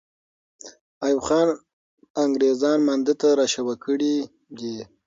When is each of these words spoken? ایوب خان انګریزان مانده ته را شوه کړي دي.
ایوب 1.05 1.21
خان 1.27 1.47
انګریزان 2.23 2.77
مانده 2.87 3.13
ته 3.21 3.29
را 3.39 3.45
شوه 3.53 3.73
کړي 3.83 4.15
دي. 4.57 4.75